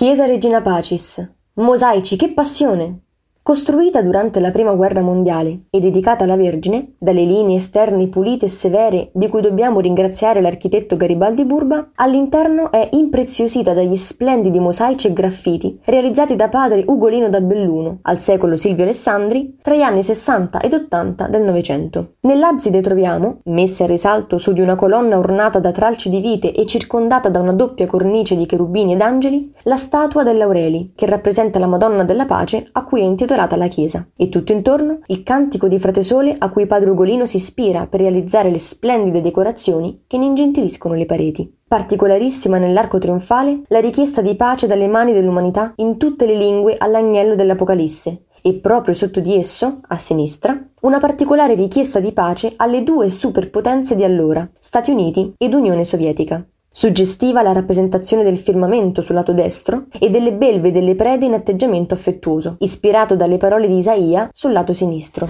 Chiesa 0.00 0.24
Regina 0.24 0.62
Pacis. 0.62 1.22
Mosaici, 1.56 2.16
che 2.16 2.32
passione! 2.32 3.00
Costruita 3.42 4.02
durante 4.02 4.38
la 4.38 4.50
Prima 4.50 4.74
Guerra 4.74 5.00
Mondiale 5.00 5.62
e 5.70 5.80
dedicata 5.80 6.24
alla 6.24 6.36
Vergine, 6.36 6.92
dalle 6.98 7.24
linee 7.24 7.56
esterne 7.56 8.06
pulite 8.08 8.44
e 8.44 8.48
severe 8.50 9.08
di 9.14 9.28
cui 9.28 9.40
dobbiamo 9.40 9.80
ringraziare 9.80 10.42
l'architetto 10.42 10.96
Garibaldi 10.96 11.46
Burba, 11.46 11.90
all'interno 11.94 12.70
è 12.70 12.90
impreziosita 12.92 13.72
dagli 13.72 13.96
splendidi 13.96 14.60
mosaici 14.60 15.08
e 15.08 15.12
graffiti 15.14 15.80
realizzati 15.86 16.36
da 16.36 16.48
padre 16.48 16.84
Ugolino 16.86 17.30
da 17.30 17.40
Belluno, 17.40 18.00
al 18.02 18.20
secolo 18.20 18.56
Silvio 18.56 18.84
Alessandri, 18.84 19.56
tra 19.62 19.74
gli 19.74 19.82
anni 19.82 20.02
60 20.02 20.60
ed 20.60 20.74
80 20.74 21.26
del 21.28 21.42
Novecento. 21.42 22.12
Nell'abside 22.20 22.82
troviamo, 22.82 23.40
messa 23.44 23.84
a 23.84 23.88
risalto 23.88 24.36
su 24.36 24.52
di 24.52 24.60
una 24.60 24.76
colonna 24.76 25.18
ornata 25.18 25.58
da 25.58 25.72
tralci 25.72 26.10
di 26.10 26.20
vite 26.20 26.52
e 26.52 26.66
circondata 26.66 27.30
da 27.30 27.40
una 27.40 27.54
doppia 27.54 27.86
cornice 27.86 28.36
di 28.36 28.44
cherubini 28.44 28.92
ed 28.92 29.00
angeli, 29.00 29.50
la 29.62 29.78
statua 29.78 30.22
dell'Aureli, 30.22 30.92
che 30.94 31.06
rappresenta 31.06 31.58
la 31.58 31.66
Madonna 31.66 32.04
della 32.04 32.26
Pace 32.26 32.68
a 32.70 32.84
cui 32.84 33.00
è 33.00 33.04
intitolata 33.04 33.38
intitolata 33.40 33.54
alla 33.54 33.68
chiesa, 33.68 34.06
e 34.16 34.28
tutto 34.28 34.52
intorno 34.52 35.00
il 35.06 35.22
cantico 35.22 35.68
di 35.68 35.78
Frate 35.78 36.02
Sole 36.02 36.36
a 36.38 36.50
cui 36.50 36.66
padre 36.66 36.90
Ugolino 36.90 37.24
si 37.26 37.36
ispira 37.36 37.86
per 37.86 38.00
realizzare 38.00 38.50
le 38.50 38.58
splendide 38.58 39.22
decorazioni 39.22 40.02
che 40.06 40.18
ne 40.18 40.26
ingentiliscono 40.26 40.94
le 40.94 41.06
pareti. 41.06 41.58
Particolarissima 41.66 42.58
nell'arco 42.58 42.98
trionfale 42.98 43.62
la 43.68 43.78
richiesta 43.78 44.20
di 44.20 44.34
pace 44.34 44.66
dalle 44.66 44.88
mani 44.88 45.12
dell'umanità 45.12 45.72
in 45.76 45.96
tutte 45.96 46.26
le 46.26 46.34
lingue 46.34 46.76
all'agnello 46.76 47.34
dell'Apocalisse, 47.34 48.24
e 48.42 48.54
proprio 48.54 48.94
sotto 48.94 49.20
di 49.20 49.36
esso, 49.36 49.80
a 49.86 49.98
sinistra, 49.98 50.58
una 50.82 50.98
particolare 50.98 51.54
richiesta 51.54 52.00
di 52.00 52.12
pace 52.12 52.54
alle 52.56 52.82
due 52.82 53.10
superpotenze 53.10 53.94
di 53.94 54.02
allora, 54.02 54.48
Stati 54.58 54.90
Uniti 54.90 55.34
ed 55.36 55.52
Unione 55.52 55.84
Sovietica. 55.84 56.44
Suggestiva 56.72 57.42
la 57.42 57.52
rappresentazione 57.52 58.22
del 58.22 58.38
firmamento 58.38 59.00
sul 59.00 59.16
lato 59.16 59.32
destro 59.32 59.86
e 59.98 60.08
delle 60.08 60.32
belve 60.32 60.70
delle 60.70 60.94
prede 60.94 61.26
in 61.26 61.34
atteggiamento 61.34 61.94
affettuoso, 61.94 62.56
ispirato 62.60 63.16
dalle 63.16 63.38
parole 63.38 63.66
di 63.66 63.76
Isaia 63.76 64.28
sul 64.32 64.52
lato 64.52 64.72
sinistro. 64.72 65.28